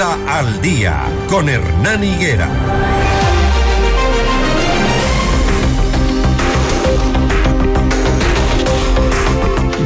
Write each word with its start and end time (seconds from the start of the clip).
Al 0.00 0.62
día 0.62 1.02
con 1.28 1.46
Hernán 1.46 2.02
Higuera. 2.02 2.48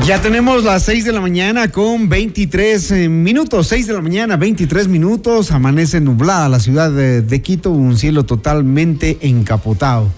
Ya 0.06 0.22
tenemos 0.22 0.62
las 0.62 0.84
6 0.84 1.04
de 1.04 1.10
la 1.10 1.20
mañana 1.20 1.66
con 1.66 2.08
23 2.08 2.90
eh, 2.92 3.08
minutos, 3.08 3.66
6 3.66 3.88
de 3.88 3.92
la 3.92 4.00
mañana, 4.02 4.36
23 4.36 4.86
minutos, 4.86 5.50
amanece 5.50 6.00
nublada 6.00 6.48
la 6.48 6.60
ciudad 6.60 6.92
de, 6.92 7.20
de 7.20 7.42
Quito, 7.42 7.72
un 7.72 7.98
cielo 7.98 8.24
totalmente 8.24 9.18
encapotado. 9.22 10.12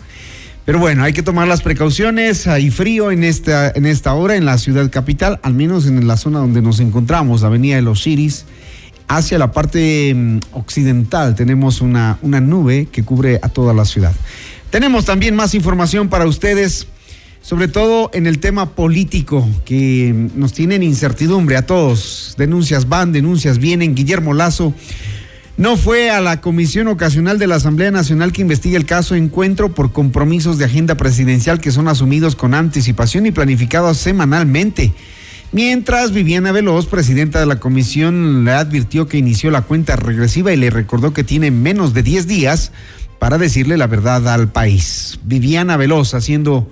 Pero 0.67 0.79
bueno, 0.79 1.05
hay 1.05 1.15
que 1.15 1.23
tomar 1.23 1.49
las 1.49 1.63
precauciones. 1.63 2.47
Hay 2.47 2.71
frío 2.71 3.13
en 3.13 3.25
esta, 3.25 3.71
en 3.71 3.87
esta 3.87 4.13
hora 4.13 4.37
en 4.37 4.45
la 4.45 4.59
ciudad 4.59 4.91
capital, 4.91 5.41
al 5.43 5.55
menos 5.55 5.87
en 5.87 6.07
la 6.07 6.19
zona 6.19 6.41
donde 6.41 6.61
nos 6.61 6.81
encontramos, 6.81 7.45
Avenida 7.45 7.77
de 7.77 7.83
los 7.83 8.07
Iris. 8.07 8.45
Hacia 9.09 9.38
la 9.38 9.52
parte 9.52 10.12
mm, 10.14 10.38
occidental 10.52 11.34
tenemos 11.34 11.80
una, 11.80 12.19
una 12.23 12.41
nube 12.41 12.88
que 12.91 13.05
cubre 13.05 13.38
a 13.42 13.48
toda 13.48 13.73
la 13.73 13.84
ciudad. 13.84 14.14
Tenemos 14.70 15.05
también 15.05 15.37
más 15.37 15.55
información 15.55 16.09
para 16.09 16.27
ustedes, 16.27 16.88
sobre 17.41 17.69
todo 17.69 18.11
en 18.14 18.27
el 18.27 18.41
tema 18.41 18.70
político, 18.74 19.48
que 19.64 20.12
mm, 20.12 20.38
nos 20.38 20.52
tienen 20.52 20.83
incertidumbre 20.83 21.56
a 21.56 21.66
todos. 21.66 22.34
Denuncias 22.37 22.88
van, 22.88 23.12
denuncias 23.12 23.59
vienen. 23.59 23.95
Guillermo 23.95 24.34
Lazo 24.34 24.74
no 25.56 25.78
fue 25.78 26.11
a 26.11 26.20
la 26.20 26.42
comisión 26.42 26.86
ocasional 26.88 27.38
de 27.38 27.47
la 27.47 27.55
Asamblea 27.55 27.91
Nacional 27.91 28.30
que 28.30 28.42
investiga 28.42 28.77
el 28.77 28.84
caso 28.84 29.14
Encuentro 29.14 29.73
por 29.73 29.91
compromisos 29.91 30.59
de 30.59 30.66
agenda 30.66 30.97
presidencial 30.97 31.61
que 31.61 31.70
son 31.70 31.88
asumidos 31.88 32.36
con 32.36 32.52
anticipación 32.52 33.25
y 33.25 33.30
planificados 33.30 33.97
semanalmente. 33.97 34.92
Mientras 35.52 36.12
Viviana 36.12 36.52
Veloz, 36.52 36.86
presidenta 36.86 37.41
de 37.41 37.46
la 37.46 37.60
comisión, 37.60 38.45
le 38.45 38.52
advirtió 38.52 39.06
que 39.06 39.16
inició 39.16 39.50
la 39.50 39.62
cuenta 39.62 39.96
regresiva 39.96 40.52
y 40.52 40.56
le 40.56 40.70
recordó 40.70 41.12
que 41.12 41.24
tiene 41.24 41.50
menos 41.50 41.95
de 41.95 42.02
10 42.02 42.27
días 42.27 42.72
para 43.19 43.38
decirle 43.38 43.77
la 43.77 43.86
verdad 43.86 44.28
al 44.28 44.50
país. 44.50 45.19
Viviana 45.25 45.77
Veloz 45.77 46.14
haciendo 46.14 46.70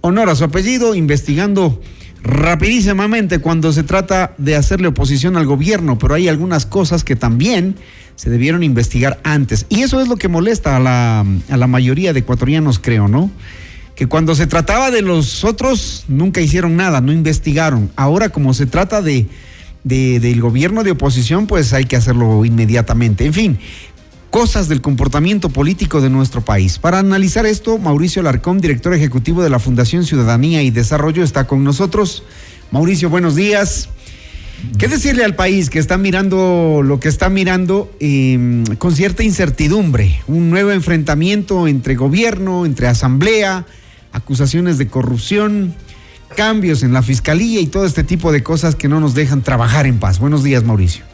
honor 0.00 0.28
a 0.28 0.34
su 0.34 0.44
apellido, 0.44 0.94
investigando 0.94 1.80
rapidísimamente 2.22 3.38
cuando 3.38 3.72
se 3.72 3.84
trata 3.84 4.34
de 4.38 4.56
hacerle 4.56 4.88
oposición 4.88 5.36
al 5.36 5.46
gobierno, 5.46 5.98
pero 5.98 6.14
hay 6.14 6.28
algunas 6.28 6.66
cosas 6.66 7.04
que 7.04 7.16
también 7.16 7.76
se 8.16 8.30
debieron 8.30 8.62
investigar 8.64 9.20
antes. 9.22 9.66
Y 9.68 9.82
eso 9.82 10.00
es 10.00 10.08
lo 10.08 10.16
que 10.16 10.28
molesta 10.28 10.76
a 10.76 10.80
la, 10.80 11.24
a 11.48 11.56
la 11.56 11.66
mayoría 11.68 12.12
de 12.12 12.20
ecuatorianos, 12.20 12.80
creo, 12.80 13.06
¿no? 13.06 13.30
Que 13.98 14.06
cuando 14.06 14.36
se 14.36 14.46
trataba 14.46 14.92
de 14.92 15.02
los 15.02 15.42
otros, 15.42 16.04
nunca 16.06 16.40
hicieron 16.40 16.76
nada, 16.76 17.00
no 17.00 17.10
investigaron. 17.10 17.90
Ahora, 17.96 18.28
como 18.28 18.54
se 18.54 18.66
trata 18.66 19.02
de, 19.02 19.26
de, 19.82 20.20
del 20.20 20.40
gobierno 20.40 20.84
de 20.84 20.92
oposición, 20.92 21.48
pues 21.48 21.72
hay 21.72 21.84
que 21.84 21.96
hacerlo 21.96 22.44
inmediatamente. 22.44 23.26
En 23.26 23.34
fin, 23.34 23.58
cosas 24.30 24.68
del 24.68 24.82
comportamiento 24.82 25.48
político 25.48 26.00
de 26.00 26.10
nuestro 26.10 26.42
país. 26.42 26.78
Para 26.78 27.00
analizar 27.00 27.44
esto, 27.44 27.76
Mauricio 27.78 28.22
Larcón, 28.22 28.60
director 28.60 28.94
ejecutivo 28.94 29.42
de 29.42 29.50
la 29.50 29.58
Fundación 29.58 30.04
Ciudadanía 30.04 30.62
y 30.62 30.70
Desarrollo, 30.70 31.24
está 31.24 31.48
con 31.48 31.64
nosotros. 31.64 32.22
Mauricio, 32.70 33.10
buenos 33.10 33.34
días. 33.34 33.88
¿Qué 34.78 34.86
decirle 34.86 35.24
al 35.24 35.34
país 35.34 35.70
que 35.70 35.80
está 35.80 35.98
mirando 35.98 36.82
lo 36.84 37.00
que 37.00 37.08
está 37.08 37.30
mirando 37.30 37.92
eh, 37.98 38.62
con 38.78 38.94
cierta 38.94 39.24
incertidumbre? 39.24 40.20
Un 40.28 40.50
nuevo 40.50 40.70
enfrentamiento 40.70 41.66
entre 41.66 41.96
gobierno, 41.96 42.64
entre 42.64 42.86
asamblea, 42.86 43.66
acusaciones 44.12 44.78
de 44.78 44.88
corrupción, 44.88 45.74
cambios 46.36 46.82
en 46.82 46.92
la 46.92 47.02
fiscalía 47.02 47.60
y 47.60 47.66
todo 47.66 47.84
este 47.84 48.04
tipo 48.04 48.32
de 48.32 48.42
cosas 48.42 48.74
que 48.74 48.88
no 48.88 49.00
nos 49.00 49.14
dejan 49.14 49.42
trabajar 49.42 49.86
en 49.86 49.98
paz. 49.98 50.18
Buenos 50.18 50.42
días, 50.44 50.64
Mauricio. 50.64 51.04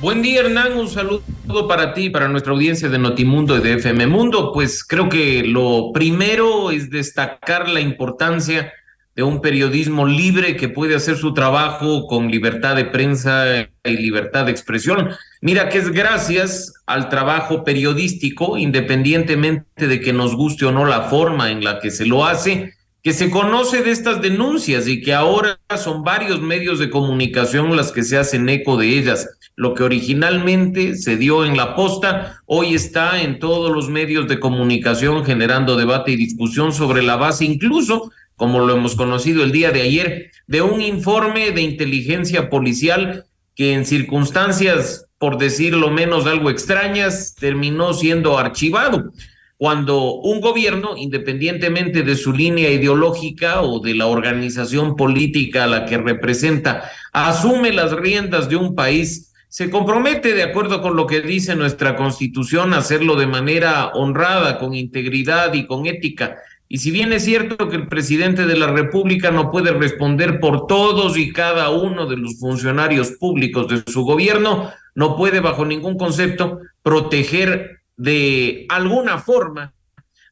Buen 0.00 0.20
día, 0.20 0.40
Hernán. 0.40 0.76
Un 0.76 0.88
saludo 0.88 1.22
para 1.68 1.94
ti, 1.94 2.10
para 2.10 2.26
nuestra 2.28 2.52
audiencia 2.52 2.88
de 2.88 2.98
Notimundo 2.98 3.56
y 3.56 3.60
de 3.60 3.74
FM 3.74 4.08
Mundo. 4.08 4.50
Pues 4.52 4.82
creo 4.82 5.08
que 5.08 5.44
lo 5.44 5.92
primero 5.94 6.72
es 6.72 6.90
destacar 6.90 7.68
la 7.68 7.80
importancia 7.80 8.72
de 9.14 9.22
un 9.22 9.40
periodismo 9.40 10.06
libre 10.06 10.56
que 10.56 10.68
puede 10.68 10.94
hacer 10.94 11.16
su 11.16 11.34
trabajo 11.34 12.06
con 12.06 12.30
libertad 12.30 12.76
de 12.76 12.86
prensa 12.86 13.68
y 13.84 13.96
libertad 13.96 14.46
de 14.46 14.52
expresión. 14.52 15.10
Mira 15.40 15.68
que 15.68 15.78
es 15.78 15.90
gracias 15.90 16.72
al 16.86 17.08
trabajo 17.08 17.64
periodístico, 17.64 18.56
independientemente 18.56 19.86
de 19.86 20.00
que 20.00 20.12
nos 20.12 20.34
guste 20.34 20.64
o 20.64 20.72
no 20.72 20.86
la 20.86 21.02
forma 21.02 21.50
en 21.50 21.62
la 21.62 21.78
que 21.80 21.90
se 21.90 22.06
lo 22.06 22.24
hace, 22.24 22.74
que 23.02 23.12
se 23.12 23.30
conoce 23.30 23.82
de 23.82 23.90
estas 23.90 24.22
denuncias 24.22 24.86
y 24.86 25.02
que 25.02 25.12
ahora 25.12 25.58
son 25.76 26.04
varios 26.04 26.40
medios 26.40 26.78
de 26.78 26.88
comunicación 26.88 27.76
las 27.76 27.90
que 27.92 28.04
se 28.04 28.16
hacen 28.16 28.48
eco 28.48 28.76
de 28.76 28.96
ellas. 28.96 29.28
Lo 29.56 29.74
que 29.74 29.82
originalmente 29.82 30.94
se 30.94 31.16
dio 31.16 31.44
en 31.44 31.56
la 31.56 31.74
posta, 31.74 32.40
hoy 32.46 32.74
está 32.74 33.20
en 33.20 33.38
todos 33.38 33.70
los 33.70 33.90
medios 33.90 34.28
de 34.28 34.40
comunicación 34.40 35.24
generando 35.24 35.76
debate 35.76 36.12
y 36.12 36.16
discusión 36.16 36.72
sobre 36.72 37.02
la 37.02 37.16
base 37.16 37.44
incluso 37.44 38.10
como 38.36 38.60
lo 38.60 38.76
hemos 38.76 38.96
conocido 38.96 39.44
el 39.44 39.52
día 39.52 39.70
de 39.70 39.82
ayer, 39.82 40.30
de 40.46 40.62
un 40.62 40.80
informe 40.80 41.50
de 41.52 41.62
inteligencia 41.62 42.50
policial 42.50 43.26
que 43.54 43.74
en 43.74 43.84
circunstancias, 43.84 45.06
por 45.18 45.38
decirlo 45.38 45.90
menos, 45.90 46.26
algo 46.26 46.50
extrañas, 46.50 47.34
terminó 47.34 47.92
siendo 47.92 48.38
archivado. 48.38 49.12
Cuando 49.56 50.14
un 50.14 50.40
gobierno, 50.40 50.96
independientemente 50.96 52.02
de 52.02 52.16
su 52.16 52.32
línea 52.32 52.70
ideológica 52.70 53.62
o 53.62 53.78
de 53.78 53.94
la 53.94 54.06
organización 54.06 54.96
política 54.96 55.64
a 55.64 55.68
la 55.68 55.86
que 55.86 55.98
representa, 55.98 56.90
asume 57.12 57.72
las 57.72 57.92
riendas 57.92 58.48
de 58.48 58.56
un 58.56 58.74
país, 58.74 59.32
se 59.48 59.70
compromete, 59.70 60.32
de 60.32 60.42
acuerdo 60.42 60.80
con 60.80 60.96
lo 60.96 61.06
que 61.06 61.20
dice 61.20 61.54
nuestra 61.54 61.94
constitución, 61.94 62.72
a 62.72 62.78
hacerlo 62.78 63.14
de 63.14 63.26
manera 63.26 63.88
honrada, 63.88 64.58
con 64.58 64.74
integridad 64.74 65.52
y 65.52 65.66
con 65.66 65.86
ética 65.86 66.38
y 66.72 66.78
si 66.78 66.90
bien 66.90 67.12
es 67.12 67.26
cierto 67.26 67.68
que 67.68 67.76
el 67.76 67.86
presidente 67.86 68.46
de 68.46 68.56
la 68.56 68.66
República 68.66 69.30
no 69.30 69.50
puede 69.50 69.74
responder 69.74 70.40
por 70.40 70.66
todos 70.66 71.18
y 71.18 71.30
cada 71.30 71.68
uno 71.68 72.06
de 72.06 72.16
los 72.16 72.40
funcionarios 72.40 73.10
públicos 73.10 73.68
de 73.68 73.92
su 73.92 74.04
gobierno, 74.04 74.70
no 74.94 75.14
puede 75.14 75.40
bajo 75.40 75.66
ningún 75.66 75.98
concepto 75.98 76.60
proteger 76.82 77.82
de 77.98 78.64
alguna 78.70 79.18
forma 79.18 79.74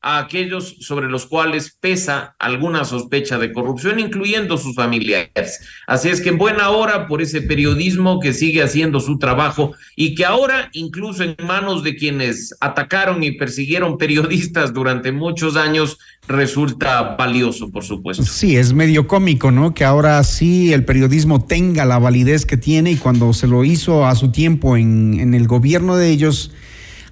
a 0.03 0.19
aquellos 0.19 0.77
sobre 0.81 1.09
los 1.09 1.27
cuales 1.27 1.77
pesa 1.79 2.35
alguna 2.39 2.85
sospecha 2.85 3.39
de 3.39 3.53
corrupción, 3.53 3.99
incluyendo 3.99 4.57
sus 4.57 4.75
familiares. 4.75 5.61
Así 5.87 6.09
es 6.09 6.21
que 6.21 6.31
en 6.31 6.39
buena 6.39 6.71
hora 6.71 7.07
por 7.07 7.21
ese 7.21 7.43
periodismo 7.43 8.21
que 8.21 8.33
sigue 8.33 8.63
haciendo 8.63 9.01
su 9.01 9.19
trabajo 9.19 9.73
y 9.97 10.15
que 10.15 10.25
ahora, 10.25 10.71
incluso 10.73 11.23
en 11.23 11.37
manos 11.47 11.83
de 11.83 11.97
quienes 11.97 12.57
atacaron 12.61 13.23
y 13.23 13.33
persiguieron 13.33 13.99
periodistas 13.99 14.73
durante 14.73 15.13
muchos 15.13 15.57
años, 15.57 15.99
resulta 16.27 17.17
valioso, 17.17 17.71
por 17.71 17.85
supuesto. 17.85 18.23
Sí, 18.25 18.57
es 18.57 18.73
medio 18.73 19.07
cómico, 19.07 19.51
¿no? 19.51 19.75
Que 19.75 19.85
ahora 19.85 20.23
sí 20.25 20.73
el 20.73 20.85
periodismo 20.85 21.45
tenga 21.45 21.85
la 21.85 21.99
validez 21.99 22.47
que 22.47 22.57
tiene 22.57 22.93
y 22.93 22.97
cuando 22.97 23.33
se 23.33 23.47
lo 23.47 23.65
hizo 23.65 24.07
a 24.07 24.15
su 24.15 24.31
tiempo 24.31 24.77
en, 24.77 25.35
el 25.35 25.47
gobierno 25.47 25.97
de 25.97 26.11
ellos, 26.11 26.53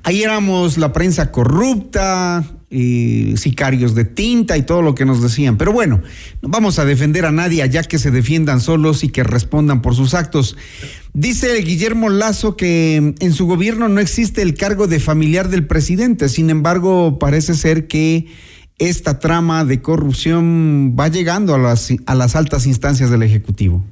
ahí 0.02 0.22
éramos 0.22 0.78
la 0.78 0.92
prensa 0.92 1.30
corrupta, 1.30 2.44
y 2.70 3.36
sicarios 3.36 3.94
de 3.94 4.04
tinta 4.04 4.56
y 4.56 4.62
todo 4.62 4.82
lo 4.82 4.94
que 4.94 5.04
nos 5.04 5.22
decían. 5.22 5.56
Pero 5.56 5.72
bueno, 5.72 6.02
no 6.42 6.48
vamos 6.48 6.78
a 6.78 6.84
defender 6.84 7.24
a 7.24 7.32
nadie 7.32 7.62
allá 7.62 7.82
que 7.82 7.98
se 7.98 8.10
defiendan 8.10 8.60
solos 8.60 9.04
y 9.04 9.08
que 9.08 9.24
respondan 9.24 9.80
por 9.80 9.94
sus 9.94 10.14
actos. 10.14 10.56
Dice 11.14 11.54
Guillermo 11.62 12.10
Lazo 12.10 12.56
que 12.56 12.96
en 13.18 13.32
su 13.32 13.46
gobierno 13.46 13.88
no 13.88 14.00
existe 14.00 14.42
el 14.42 14.54
cargo 14.54 14.86
de 14.86 15.00
familiar 15.00 15.48
del 15.48 15.66
presidente, 15.66 16.28
sin 16.28 16.50
embargo 16.50 17.18
parece 17.18 17.54
ser 17.54 17.88
que 17.88 18.26
esta 18.78 19.18
trama 19.18 19.64
de 19.64 19.82
corrupción 19.82 20.94
va 20.98 21.08
llegando 21.08 21.54
a 21.54 21.58
las, 21.58 21.88
a 22.06 22.14
las 22.14 22.36
altas 22.36 22.66
instancias 22.66 23.10
del 23.10 23.22
Ejecutivo. 23.22 23.82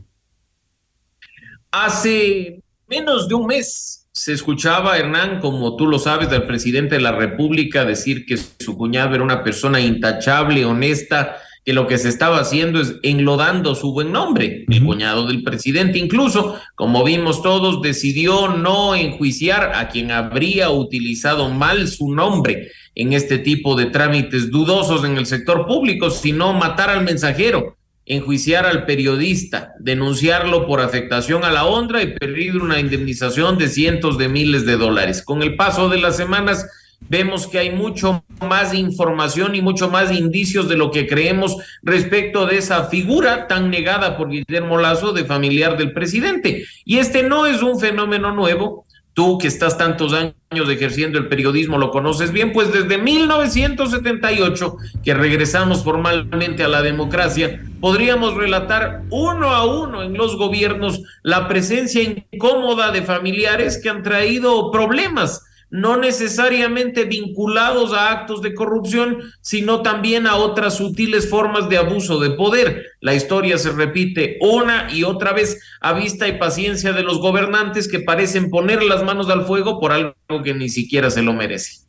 Hace 1.73 2.63
menos 2.89 3.29
de 3.29 3.35
un 3.35 3.47
mes 3.47 4.06
se 4.17 4.33
escuchaba, 4.33 4.97
Hernán, 4.97 5.41
como 5.41 5.77
tú 5.77 5.87
lo 5.87 5.99
sabes, 5.99 6.31
del 6.31 6.45
presidente 6.45 6.95
de 6.95 7.03
la 7.03 7.13
República 7.13 7.85
decir 7.85 8.25
que 8.25 8.39
su 8.39 8.75
cuñado 8.75 9.15
era 9.15 9.23
una 9.23 9.45
persona 9.45 9.79
intachable, 9.79 10.65
honesta, 10.65 11.37
que 11.67 11.75
lo 11.75 11.87
que 11.87 11.99
se 11.99 12.09
estaba 12.09 12.41
haciendo 12.41 12.81
es 12.81 12.95
enlodando 13.03 13.75
su 13.75 13.93
buen 13.93 14.13
nombre. 14.13 14.65
El 14.69 14.83
cuñado 14.83 15.27
del 15.27 15.43
presidente, 15.43 15.99
incluso, 15.99 16.59
como 16.75 17.05
vimos 17.05 17.43
todos, 17.43 17.83
decidió 17.83 18.49
no 18.49 18.95
enjuiciar 18.95 19.73
a 19.75 19.91
quien 19.91 20.11
habría 20.11 20.71
utilizado 20.71 21.51
mal 21.51 21.87
su 21.87 22.15
nombre 22.15 22.71
en 22.95 23.13
este 23.13 23.37
tipo 23.37 23.77
de 23.77 23.87
trámites 23.87 24.51
dudosos 24.51 25.05
en 25.05 25.19
el 25.19 25.27
sector 25.27 25.67
público, 25.67 26.09
sino 26.09 26.55
matar 26.55 26.89
al 26.89 27.05
mensajero 27.05 27.76
enjuiciar 28.07 28.65
al 28.67 28.87
periodista, 28.87 29.75
denunciarlo 29.81 30.67
por 30.67 30.81
afectación 30.81 31.45
a 31.45 31.51
la 31.51 31.67
honra 31.67 32.03
y 32.03 32.15
pedir 32.15 32.57
una 32.57 32.79
indemnización 32.79 33.59
de 33.59 33.69
cientos 33.69 34.17
de 34.17 34.29
miles 34.29 34.65
de 34.65 34.77
dólares. 34.77 35.23
Con 35.23 35.43
el 35.43 35.57
paso 35.57 35.89
de 35.89 35.99
las 35.99 36.17
semanas 36.17 36.67
vemos 37.01 37.47
que 37.47 37.59
hay 37.59 37.71
mucho 37.71 38.25
más 38.41 38.75
información 38.75 39.55
y 39.55 39.61
mucho 39.61 39.91
más 39.91 40.13
indicios 40.13 40.69
de 40.69 40.77
lo 40.77 40.91
que 40.91 41.07
creemos 41.07 41.57
respecto 41.83 42.47
de 42.47 42.59
esa 42.59 42.85
figura 42.85 43.49
tan 43.49 43.71
negada 43.71 44.17
por 44.17 44.31
Guillermo 44.31 44.79
Lazo 44.79 45.13
de 45.13 45.25
familiar 45.25 45.77
del 45.77 45.93
presidente. 45.93 46.65
Y 46.85 46.99
este 46.99 47.23
no 47.25 47.47
es 47.47 47.63
un 47.63 47.79
fenómeno 47.79 48.33
nuevo. 48.33 48.86
Tú 49.17 49.39
que 49.39 49.49
estás 49.49 49.79
tantos 49.79 50.13
años 50.13 50.69
ejerciendo 50.69 51.17
el 51.17 51.29
periodismo 51.29 51.79
lo 51.79 51.91
conoces 51.91 52.33
bien, 52.33 52.53
pues 52.53 52.71
desde 52.71 52.99
1978 52.99 54.77
que 55.03 55.15
regresamos 55.15 55.83
formalmente 55.83 56.63
a 56.63 56.69
la 56.69 56.83
democracia, 56.83 57.65
podríamos 57.81 58.35
relatar 58.35 59.05
uno 59.09 59.53
a 59.53 59.65
uno 59.65 60.03
en 60.03 60.19
los 60.19 60.37
gobiernos 60.37 61.01
la 61.23 61.49
presencia 61.49 62.03
incómoda 62.03 62.91
de 62.91 63.01
familiares 63.01 63.81
que 63.83 63.89
han 63.89 64.03
traído 64.03 64.71
problemas 64.71 65.47
no 65.71 65.97
necesariamente 65.97 67.05
vinculados 67.05 67.93
a 67.93 68.11
actos 68.11 68.43
de 68.43 68.55
corrupción, 68.55 69.19
sino 69.41 69.83
también 69.83 70.27
a 70.27 70.37
otras 70.37 70.77
sutiles 70.77 71.29
formas 71.29 71.69
de 71.69 71.79
abuso 71.79 72.21
de 72.21 72.31
poder. 72.31 72.87
La 73.01 73.15
historia 73.15 73.59
se 73.59 73.73
repite 73.73 74.39
una 74.41 74.89
y 74.93 75.03
otra 75.03 75.33
vez 75.33 75.61
a 75.81 75.93
vista 75.93 76.29
y 76.29 76.39
paciencia 76.39 76.93
de 76.93 77.03
los 77.03 77.19
gobernantes 77.19 77.89
que 77.89 78.01
parecen 78.01 78.51
poner 78.51 78.83
las 78.83 79.03
manos 79.03 79.29
al 79.29 79.45
fuego 79.45 79.81
por 79.81 79.93
algo 79.93 80.15
que 80.45 80.55
ni 80.55 80.69
siquiera 80.69 81.11
se 81.11 81.23
lo 81.23 81.33
merece. 81.33 81.87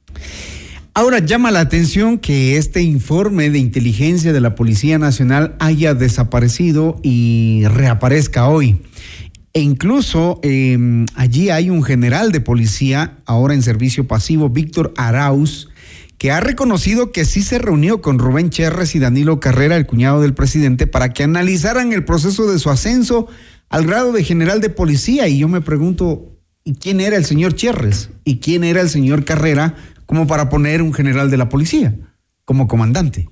Ahora 0.97 1.19
llama 1.19 1.51
la 1.51 1.59
atención 1.59 2.17
que 2.17 2.57
este 2.57 2.81
informe 2.81 3.51
de 3.51 3.59
inteligencia 3.59 4.33
de 4.33 4.41
la 4.41 4.55
Policía 4.55 4.97
Nacional 4.97 5.55
haya 5.59 5.93
desaparecido 5.93 6.99
y 7.03 7.65
reaparezca 7.67 8.47
hoy. 8.47 8.81
E 9.57 9.61
incluso 9.61 10.39
em, 10.43 11.07
allí 11.15 11.49
hay 11.49 11.71
un 11.71 11.81
general 11.81 12.31
de 12.31 12.41
policía, 12.41 13.17
ahora 13.25 13.55
en 13.55 13.63
servicio 13.63 14.05
pasivo, 14.05 14.51
Víctor 14.51 14.93
Arauz, 14.97 15.69
que 16.19 16.29
ha 16.29 16.39
reconocido 16.39 17.11
que 17.11 17.25
sí 17.25 17.41
se 17.41 17.57
reunió 17.57 17.99
con 17.99 18.19
Rubén 18.19 18.51
Cherres 18.51 18.93
y 18.93 18.99
Danilo 18.99 19.39
Carrera, 19.39 19.75
el 19.75 19.87
cuñado 19.87 20.21
del 20.21 20.35
presidente, 20.35 20.85
para 20.85 21.09
que 21.09 21.23
analizaran 21.23 21.91
el 21.91 22.05
proceso 22.05 22.45
de 22.45 22.59
su 22.59 22.69
ascenso 22.69 23.29
al 23.67 23.87
grado 23.87 24.11
de 24.11 24.23
general 24.23 24.61
de 24.61 24.69
policía. 24.69 25.27
Y 25.27 25.39
yo 25.39 25.47
me 25.47 25.61
pregunto, 25.61 26.37
¿y 26.63 26.75
quién 26.75 27.01
era 27.01 27.17
el 27.17 27.25
señor 27.25 27.55
Cherres? 27.55 28.11
¿Y 28.25 28.37
quién 28.37 28.63
era 28.63 28.81
el 28.81 28.89
señor 28.89 29.25
Carrera 29.25 29.73
como 30.05 30.27
para 30.27 30.49
poner 30.49 30.83
un 30.83 30.93
general 30.93 31.31
de 31.31 31.37
la 31.37 31.49
policía 31.49 31.95
como 32.45 32.67
comandante? 32.67 33.27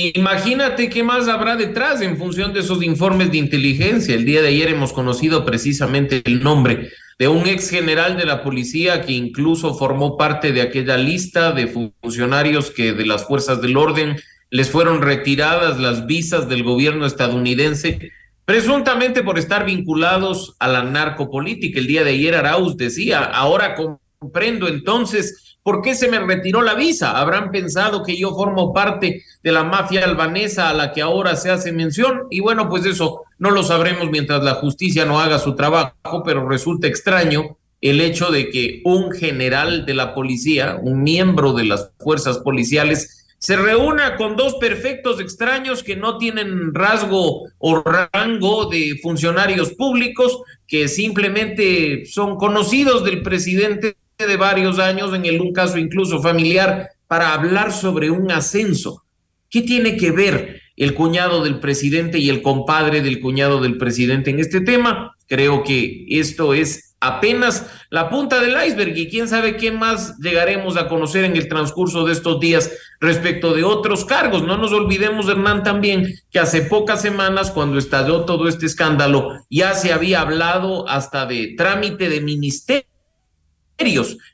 Imagínate 0.00 0.88
qué 0.88 1.02
más 1.02 1.26
habrá 1.26 1.56
detrás 1.56 2.00
en 2.02 2.16
función 2.16 2.52
de 2.52 2.60
esos 2.60 2.84
informes 2.84 3.32
de 3.32 3.38
inteligencia. 3.38 4.14
El 4.14 4.24
día 4.24 4.40
de 4.40 4.46
ayer 4.46 4.68
hemos 4.68 4.92
conocido 4.92 5.44
precisamente 5.44 6.22
el 6.24 6.40
nombre 6.40 6.92
de 7.18 7.26
un 7.26 7.48
ex 7.48 7.68
general 7.68 8.16
de 8.16 8.24
la 8.24 8.44
policía 8.44 9.02
que 9.02 9.10
incluso 9.10 9.74
formó 9.74 10.16
parte 10.16 10.52
de 10.52 10.62
aquella 10.62 10.96
lista 10.96 11.50
de 11.50 11.66
funcionarios 12.00 12.70
que 12.70 12.92
de 12.92 13.06
las 13.06 13.26
fuerzas 13.26 13.60
del 13.60 13.76
orden 13.76 14.14
les 14.50 14.70
fueron 14.70 15.02
retiradas 15.02 15.80
las 15.80 16.06
visas 16.06 16.48
del 16.48 16.62
gobierno 16.62 17.04
estadounidense, 17.04 18.12
presuntamente 18.44 19.24
por 19.24 19.36
estar 19.36 19.64
vinculados 19.64 20.54
a 20.60 20.68
la 20.68 20.84
narcopolítica. 20.84 21.80
El 21.80 21.88
día 21.88 22.04
de 22.04 22.10
ayer 22.10 22.36
Arauz 22.36 22.76
decía, 22.76 23.24
ahora 23.24 23.74
comprendo 24.20 24.68
entonces 24.68 25.47
¿Por 25.62 25.82
qué 25.82 25.94
se 25.94 26.08
me 26.08 26.18
retiró 26.18 26.62
la 26.62 26.74
visa? 26.74 27.18
Habrán 27.18 27.50
pensado 27.50 28.02
que 28.02 28.16
yo 28.16 28.34
formo 28.34 28.72
parte 28.72 29.22
de 29.42 29.52
la 29.52 29.64
mafia 29.64 30.04
albanesa 30.04 30.70
a 30.70 30.74
la 30.74 30.92
que 30.92 31.02
ahora 31.02 31.36
se 31.36 31.50
hace 31.50 31.72
mención. 31.72 32.22
Y 32.30 32.40
bueno, 32.40 32.68
pues 32.68 32.86
eso 32.86 33.22
no 33.38 33.50
lo 33.50 33.62
sabremos 33.62 34.10
mientras 34.10 34.42
la 34.42 34.54
justicia 34.54 35.04
no 35.04 35.20
haga 35.20 35.38
su 35.38 35.54
trabajo, 35.54 36.22
pero 36.24 36.48
resulta 36.48 36.86
extraño 36.86 37.58
el 37.80 38.00
hecho 38.00 38.30
de 38.30 38.50
que 38.50 38.80
un 38.84 39.12
general 39.12 39.86
de 39.86 39.94
la 39.94 40.14
policía, 40.14 40.78
un 40.80 41.02
miembro 41.02 41.52
de 41.52 41.64
las 41.64 41.90
fuerzas 41.98 42.38
policiales, 42.38 43.26
se 43.38 43.56
reúna 43.56 44.16
con 44.16 44.36
dos 44.36 44.56
perfectos 44.56 45.20
extraños 45.20 45.84
que 45.84 45.94
no 45.94 46.18
tienen 46.18 46.74
rasgo 46.74 47.44
o 47.58 47.82
rango 47.82 48.66
de 48.66 48.98
funcionarios 49.00 49.74
públicos, 49.74 50.40
que 50.66 50.88
simplemente 50.88 52.04
son 52.06 52.36
conocidos 52.36 53.04
del 53.04 53.22
presidente 53.22 53.96
de 54.26 54.36
varios 54.36 54.80
años, 54.80 55.14
en 55.14 55.24
el, 55.26 55.40
un 55.40 55.52
caso 55.52 55.78
incluso 55.78 56.20
familiar, 56.20 56.90
para 57.06 57.34
hablar 57.34 57.72
sobre 57.72 58.10
un 58.10 58.32
ascenso. 58.32 59.04
¿Qué 59.48 59.62
tiene 59.62 59.96
que 59.96 60.10
ver 60.10 60.60
el 60.76 60.94
cuñado 60.94 61.44
del 61.44 61.60
presidente 61.60 62.18
y 62.18 62.28
el 62.28 62.42
compadre 62.42 63.00
del 63.00 63.20
cuñado 63.20 63.60
del 63.60 63.78
presidente 63.78 64.30
en 64.30 64.40
este 64.40 64.60
tema? 64.60 65.16
Creo 65.28 65.62
que 65.62 66.04
esto 66.08 66.52
es 66.52 66.96
apenas 66.98 67.66
la 67.90 68.10
punta 68.10 68.40
del 68.40 68.56
iceberg 68.66 68.96
y 68.98 69.08
quién 69.08 69.28
sabe 69.28 69.56
qué 69.56 69.70
más 69.70 70.18
llegaremos 70.18 70.76
a 70.76 70.88
conocer 70.88 71.22
en 71.24 71.36
el 71.36 71.48
transcurso 71.48 72.04
de 72.04 72.12
estos 72.12 72.40
días 72.40 72.72
respecto 72.98 73.54
de 73.54 73.62
otros 73.62 74.04
cargos. 74.04 74.42
No 74.42 74.58
nos 74.58 74.72
olvidemos, 74.72 75.28
Hernán, 75.28 75.62
también 75.62 76.12
que 76.32 76.40
hace 76.40 76.62
pocas 76.62 77.00
semanas, 77.00 77.52
cuando 77.52 77.78
estalló 77.78 78.24
todo 78.24 78.48
este 78.48 78.66
escándalo, 78.66 79.30
ya 79.48 79.74
se 79.74 79.92
había 79.92 80.22
hablado 80.22 80.88
hasta 80.88 81.24
de 81.24 81.54
trámite 81.56 82.08
de 82.08 82.20
ministerio 82.20 82.97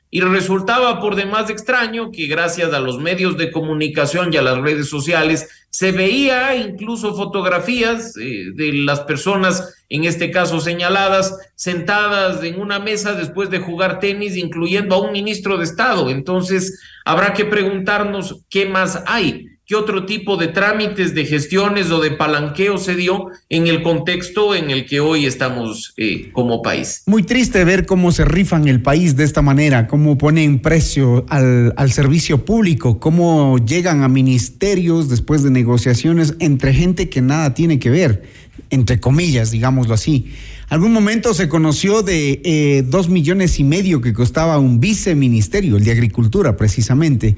y 0.09 0.21
resultaba 0.21 0.99
por 0.99 1.15
demás 1.15 1.51
extraño 1.51 2.11
que 2.11 2.25
gracias 2.25 2.73
a 2.73 2.79
los 2.79 2.99
medios 2.99 3.37
de 3.37 3.51
comunicación 3.51 4.33
y 4.33 4.37
a 4.37 4.41
las 4.41 4.57
redes 4.57 4.89
sociales 4.89 5.47
se 5.69 5.91
veía 5.91 6.55
incluso 6.55 7.15
fotografías 7.15 8.17
eh, 8.17 8.51
de 8.55 8.73
las 8.73 9.01
personas, 9.01 9.75
en 9.89 10.05
este 10.05 10.31
caso 10.31 10.59
señaladas, 10.59 11.37
sentadas 11.53 12.43
en 12.43 12.59
una 12.59 12.79
mesa 12.79 13.13
después 13.13 13.51
de 13.51 13.59
jugar 13.59 13.99
tenis, 13.99 14.35
incluyendo 14.35 14.95
a 14.95 15.01
un 15.01 15.11
ministro 15.11 15.57
de 15.57 15.65
Estado. 15.65 16.09
Entonces, 16.09 16.81
habrá 17.03 17.33
que 17.33 17.45
preguntarnos 17.45 18.41
qué 18.49 18.65
más 18.65 19.03
hay 19.05 19.45
qué 19.67 19.75
otro 19.75 20.05
tipo 20.05 20.37
de 20.37 20.47
trámites, 20.47 21.15
de 21.15 21.25
gestiones 21.25 21.89
o 21.91 21.99
de 21.99 22.11
palanqueo 22.11 22.77
se 22.77 22.95
dio 22.95 23.29
en 23.49 23.67
el 23.67 23.81
contexto 23.81 24.53
en 24.53 24.69
el 24.69 24.85
que 24.85 24.99
hoy 24.99 25.25
estamos 25.25 25.93
eh, 25.97 26.29
como 26.33 26.61
país. 26.61 27.01
Muy 27.07 27.23
triste 27.23 27.63
ver 27.63 27.85
cómo 27.85 28.11
se 28.11 28.25
rifan 28.25 28.67
el 28.67 28.81
país 28.81 29.15
de 29.15 29.23
esta 29.23 29.41
manera, 29.41 29.87
cómo 29.87 30.17
ponen 30.17 30.59
precio 30.59 31.25
al, 31.29 31.73
al 31.77 31.91
servicio 31.91 32.45
público, 32.45 32.99
cómo 32.99 33.57
llegan 33.57 34.03
a 34.03 34.07
ministerios 34.07 35.09
después 35.09 35.41
de 35.41 35.49
negociaciones 35.49 36.35
entre 36.39 36.73
gente 36.73 37.09
que 37.09 37.21
nada 37.21 37.53
tiene 37.53 37.79
que 37.79 37.89
ver, 37.89 38.23
entre 38.69 38.99
comillas, 38.99 39.51
digámoslo 39.51 39.95
así. 39.95 40.27
Algún 40.67 40.93
momento 40.93 41.33
se 41.33 41.47
conoció 41.47 42.01
de 42.01 42.41
eh, 42.43 42.83
dos 42.87 43.09
millones 43.09 43.59
y 43.59 43.63
medio 43.63 44.01
que 44.01 44.13
costaba 44.13 44.57
un 44.57 44.79
viceministerio, 44.79 45.77
el 45.77 45.83
de 45.83 45.91
Agricultura 45.91 46.57
precisamente. 46.57 47.35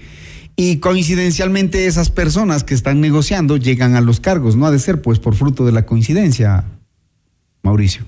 Y 0.59 0.79
coincidencialmente 0.79 1.85
esas 1.85 2.09
personas 2.09 2.63
que 2.63 2.73
están 2.73 2.99
negociando 2.99 3.57
llegan 3.57 3.95
a 3.95 4.01
los 4.01 4.19
cargos. 4.19 4.55
No 4.55 4.65
ha 4.65 4.71
de 4.71 4.79
ser 4.79 5.03
pues 5.03 5.19
por 5.19 5.35
fruto 5.35 5.67
de 5.67 5.71
la 5.71 5.85
coincidencia, 5.85 6.65
Mauricio. 7.61 8.05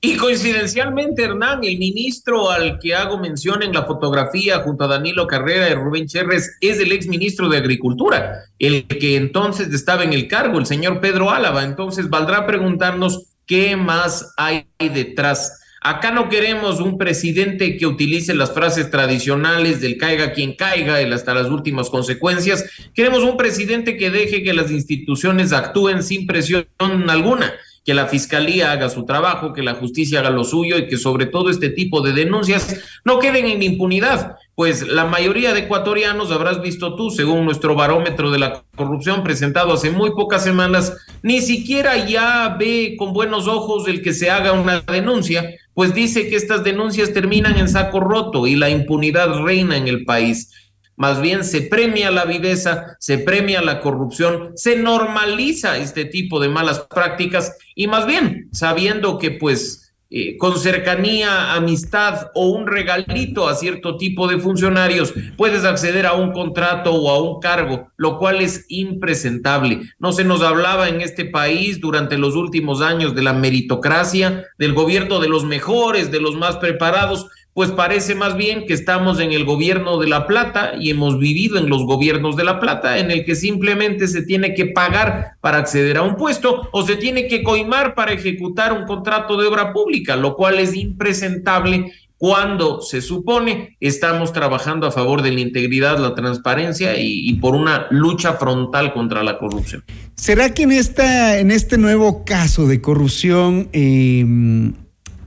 Y 0.00 0.16
coincidencialmente, 0.16 1.22
Hernán, 1.22 1.62
el 1.62 1.78
ministro 1.78 2.50
al 2.50 2.80
que 2.80 2.94
hago 2.94 3.18
mención 3.18 3.62
en 3.62 3.72
la 3.72 3.84
fotografía 3.84 4.60
junto 4.64 4.82
a 4.82 4.88
Danilo 4.88 5.28
Carrera 5.28 5.70
y 5.70 5.74
Rubén 5.74 6.08
Cherres 6.08 6.56
es 6.60 6.80
el 6.80 6.90
ex 6.90 7.06
ministro 7.06 7.48
de 7.48 7.58
Agricultura, 7.58 8.40
el 8.58 8.88
que 8.88 9.14
entonces 9.14 9.72
estaba 9.72 10.02
en 10.02 10.12
el 10.12 10.26
cargo, 10.26 10.58
el 10.58 10.66
señor 10.66 11.00
Pedro 11.00 11.30
Álava. 11.30 11.62
Entonces, 11.62 12.08
valdrá 12.10 12.48
preguntarnos 12.48 13.26
qué 13.46 13.76
más 13.76 14.32
hay 14.36 14.66
detrás 14.78 15.60
Acá 15.82 16.10
no 16.10 16.28
queremos 16.28 16.78
un 16.78 16.98
presidente 16.98 17.78
que 17.78 17.86
utilice 17.86 18.34
las 18.34 18.52
frases 18.52 18.90
tradicionales 18.90 19.80
del 19.80 19.96
caiga 19.96 20.32
quien 20.32 20.54
caiga 20.54 20.98
hasta 21.14 21.32
las 21.32 21.46
últimas 21.46 21.88
consecuencias. 21.88 22.66
Queremos 22.94 23.22
un 23.22 23.38
presidente 23.38 23.96
que 23.96 24.10
deje 24.10 24.42
que 24.42 24.52
las 24.52 24.70
instituciones 24.70 25.54
actúen 25.54 26.02
sin 26.02 26.26
presión 26.26 26.66
alguna, 27.08 27.54
que 27.82 27.94
la 27.94 28.08
fiscalía 28.08 28.72
haga 28.72 28.90
su 28.90 29.06
trabajo, 29.06 29.54
que 29.54 29.62
la 29.62 29.72
justicia 29.72 30.20
haga 30.20 30.28
lo 30.28 30.44
suyo 30.44 30.76
y 30.76 30.86
que 30.86 30.98
sobre 30.98 31.24
todo 31.24 31.48
este 31.48 31.70
tipo 31.70 32.02
de 32.02 32.12
denuncias 32.12 32.78
no 33.06 33.18
queden 33.18 33.46
en 33.46 33.62
impunidad 33.62 34.36
pues 34.60 34.86
la 34.86 35.06
mayoría 35.06 35.54
de 35.54 35.60
ecuatorianos, 35.60 36.30
habrás 36.30 36.60
visto 36.60 36.94
tú, 36.94 37.08
según 37.08 37.46
nuestro 37.46 37.74
barómetro 37.74 38.30
de 38.30 38.38
la 38.38 38.62
corrupción 38.76 39.22
presentado 39.22 39.72
hace 39.72 39.90
muy 39.90 40.10
pocas 40.10 40.44
semanas, 40.44 40.98
ni 41.22 41.40
siquiera 41.40 42.06
ya 42.06 42.56
ve 42.58 42.94
con 42.98 43.14
buenos 43.14 43.48
ojos 43.48 43.88
el 43.88 44.02
que 44.02 44.12
se 44.12 44.28
haga 44.28 44.52
una 44.52 44.82
denuncia, 44.82 45.50
pues 45.80 45.94
dice 45.94 46.28
que 46.28 46.36
estas 46.36 46.62
denuncias 46.62 47.14
terminan 47.14 47.56
en 47.56 47.66
saco 47.66 48.00
roto 48.00 48.46
y 48.46 48.54
la 48.54 48.68
impunidad 48.68 49.42
reina 49.42 49.78
en 49.78 49.88
el 49.88 50.04
país. 50.04 50.52
Más 50.94 51.22
bien 51.22 51.42
se 51.42 51.62
premia 51.62 52.10
la 52.10 52.26
viveza, 52.26 52.98
se 52.98 53.16
premia 53.16 53.62
la 53.62 53.80
corrupción, 53.80 54.52
se 54.56 54.76
normaliza 54.76 55.78
este 55.78 56.04
tipo 56.04 56.38
de 56.38 56.50
malas 56.50 56.80
prácticas 56.80 57.56
y 57.74 57.86
más 57.86 58.06
bien 58.06 58.50
sabiendo 58.52 59.16
que 59.16 59.30
pues 59.30 59.89
eh, 60.12 60.36
con 60.38 60.58
cercanía, 60.58 61.54
amistad 61.54 62.32
o 62.34 62.48
un 62.48 62.66
regalito 62.66 63.48
a 63.48 63.54
cierto 63.54 63.96
tipo 63.96 64.26
de 64.26 64.38
funcionarios, 64.38 65.14
puedes 65.36 65.64
acceder 65.64 66.04
a 66.04 66.14
un 66.14 66.32
contrato 66.32 66.92
o 66.92 67.10
a 67.10 67.22
un 67.22 67.40
cargo, 67.40 67.92
lo 67.96 68.18
cual 68.18 68.40
es 68.40 68.66
impresentable. 68.68 69.82
No 70.00 70.10
se 70.10 70.24
nos 70.24 70.42
hablaba 70.42 70.88
en 70.88 71.00
este 71.00 71.26
país 71.26 71.80
durante 71.80 72.18
los 72.18 72.34
últimos 72.34 72.82
años 72.82 73.14
de 73.14 73.22
la 73.22 73.34
meritocracia, 73.34 74.46
del 74.58 74.74
gobierno 74.74 75.20
de 75.20 75.28
los 75.28 75.44
mejores, 75.44 76.10
de 76.10 76.20
los 76.20 76.34
más 76.34 76.56
preparados, 76.56 77.28
pues 77.52 77.70
parece 77.72 78.14
más 78.14 78.36
bien 78.36 78.66
que 78.66 78.74
estamos 78.74 79.18
en 79.18 79.32
el 79.32 79.44
gobierno 79.44 79.98
de 79.98 80.08
La 80.08 80.26
Plata 80.26 80.72
y 80.78 80.90
hemos 80.90 81.18
vivido 81.18 81.58
en 81.58 81.68
los 81.68 81.84
gobiernos 81.84 82.36
de 82.36 82.44
La 82.44 82.60
Plata 82.60 82.98
en 82.98 83.10
el 83.10 83.24
que 83.24 83.34
simplemente 83.34 84.06
se 84.06 84.22
tiene 84.22 84.54
que 84.54 84.66
pagar 84.66 85.32
para 85.40 85.58
acceder 85.58 85.96
a 85.96 86.02
un 86.02 86.16
puesto 86.16 86.68
o 86.72 86.82
se 86.86 86.96
tiene 86.96 87.26
que 87.26 87.42
coimar 87.42 87.94
para 87.94 88.12
ejecutar 88.12 88.72
un 88.72 88.86
contrato 88.86 89.36
de 89.36 89.46
obra 89.46 89.72
pública, 89.72 90.16
lo 90.16 90.36
cual 90.36 90.58
es 90.58 90.74
impresentable 90.74 91.92
cuando 92.20 92.82
se 92.82 93.00
supone 93.00 93.78
estamos 93.80 94.34
trabajando 94.34 94.86
a 94.86 94.92
favor 94.92 95.22
de 95.22 95.32
la 95.32 95.40
integridad, 95.40 95.98
la 95.98 96.14
transparencia 96.14 97.00
y, 97.00 97.32
por 97.40 97.54
una 97.54 97.86
lucha 97.90 98.34
frontal 98.34 98.92
contra 98.92 99.22
la 99.22 99.38
corrupción. 99.38 99.82
¿Será 100.16 100.52
que 100.52 100.64
en, 100.64 100.72
esta, 100.72 101.38
en 101.38 101.50
este 101.50 101.78
nuevo 101.78 102.22
caso 102.26 102.66
de 102.66 102.82
corrupción 102.82 103.70
em, 103.72 104.74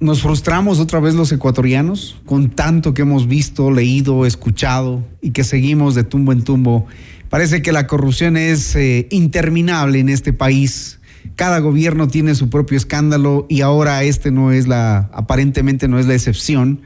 nos 0.04 0.22
frustramos 0.22 0.80
otra 0.80 1.00
vez 1.00 1.16
los 1.16 1.32
ecuatorianos 1.32 2.22
con 2.26 2.50
tanto 2.50 2.94
que 2.94 3.02
hemos 3.02 3.28
visto, 3.28 3.72
leído, 3.72 4.26
escuchado 4.26 5.04
y 5.22 5.32
que 5.32 5.44
seguimos 5.44 5.96
de 5.96 6.04
tumbo 6.04 6.32
en 6.32 6.44
tumbo? 6.44 6.86
Parece 7.30 7.62
que 7.62 7.72
la 7.72 7.88
corrupción 7.88 8.38
es 8.38 8.76
eh, 8.76 9.08
interminable 9.10 10.00
en 10.00 10.10
este 10.10 10.34
país 10.34 11.00
cada 11.36 11.60
gobierno 11.60 12.08
tiene 12.08 12.36
su 12.36 12.50
propio 12.50 12.78
escándalo 12.78 13.46
y 13.50 13.62
ahora 13.62 14.04
este 14.04 14.32
no 14.32 14.52
es 14.52 14.68
la, 14.68 15.10
aparentemente 15.14 15.88
no 15.88 16.00
es 16.00 16.06
la 16.06 16.14
excepción. 16.14 16.82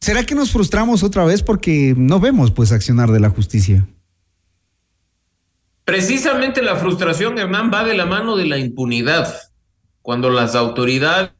¿Será 0.00 0.24
que 0.24 0.34
nos 0.34 0.52
frustramos 0.52 1.02
otra 1.02 1.24
vez 1.24 1.42
porque 1.42 1.94
no 1.96 2.20
vemos 2.20 2.50
pues 2.50 2.72
accionar 2.72 3.10
de 3.10 3.20
la 3.20 3.30
justicia? 3.30 3.86
Precisamente 5.84 6.62
la 6.62 6.76
frustración, 6.76 7.38
Hernán, 7.38 7.70
va 7.72 7.84
de 7.84 7.94
la 7.94 8.06
mano 8.06 8.36
de 8.36 8.46
la 8.46 8.58
impunidad. 8.58 9.34
Cuando 10.00 10.30
las 10.30 10.54
autoridades 10.54 11.30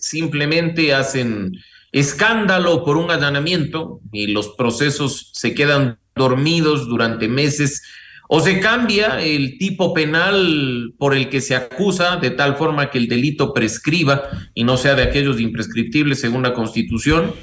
simplemente 0.00 0.94
hacen 0.94 1.52
escándalo 1.92 2.84
por 2.84 2.96
un 2.96 3.10
allanamiento 3.10 4.00
y 4.12 4.28
los 4.28 4.50
procesos 4.50 5.30
se 5.32 5.54
quedan 5.54 5.98
dormidos 6.14 6.86
durante 6.88 7.28
meses 7.28 7.82
o 8.28 8.40
se 8.40 8.58
cambia 8.58 9.20
el 9.20 9.58
tipo 9.58 9.94
penal 9.94 10.94
por 10.98 11.14
el 11.14 11.28
que 11.28 11.40
se 11.40 11.54
acusa 11.54 12.16
de 12.16 12.30
tal 12.30 12.56
forma 12.56 12.90
que 12.90 12.98
el 12.98 13.08
delito 13.08 13.52
prescriba 13.52 14.28
y 14.54 14.64
no 14.64 14.76
sea 14.76 14.94
de 14.94 15.02
aquellos 15.02 15.40
imprescriptibles 15.40 16.20
según 16.20 16.42
la 16.42 16.54
Constitución, 16.54 17.34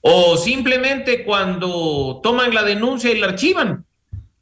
o 0.00 0.36
simplemente 0.36 1.24
cuando 1.24 2.20
toman 2.22 2.54
la 2.54 2.62
denuncia 2.62 3.10
y 3.10 3.18
la 3.18 3.26
archivan. 3.26 3.84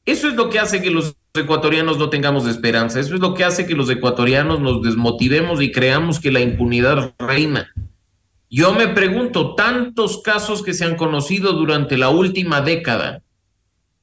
Eso 0.04 0.28
es 0.28 0.34
lo 0.34 0.50
que 0.50 0.58
hace 0.58 0.82
que 0.82 0.90
los 0.90 1.16
ecuatorianos 1.40 1.98
no 1.98 2.10
tengamos 2.10 2.46
esperanza, 2.46 3.00
eso 3.00 3.14
es 3.14 3.20
lo 3.20 3.34
que 3.34 3.42
hace 3.42 3.66
que 3.66 3.74
los 3.74 3.90
ecuatorianos 3.90 4.60
nos 4.60 4.82
desmotivemos 4.82 5.60
y 5.60 5.72
creamos 5.72 6.20
que 6.20 6.30
la 6.30 6.40
impunidad 6.40 7.12
reina. 7.18 7.72
Yo 8.48 8.72
me 8.72 8.86
pregunto, 8.86 9.56
tantos 9.56 10.22
casos 10.22 10.62
que 10.62 10.74
se 10.74 10.84
han 10.84 10.94
conocido 10.96 11.52
durante 11.54 11.98
la 11.98 12.08
última 12.10 12.60
década, 12.60 13.22